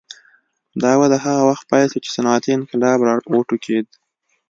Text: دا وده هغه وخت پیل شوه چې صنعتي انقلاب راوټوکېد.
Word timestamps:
دا 0.83 0.91
وده 1.01 1.17
هغه 1.25 1.41
وخت 1.49 1.63
پیل 1.71 1.87
شوه 1.91 2.01
چې 2.05 2.09
صنعتي 2.15 2.49
انقلاب 2.53 2.99
راوټوکېد. 3.33 3.85